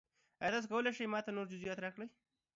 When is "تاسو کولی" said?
0.53-0.91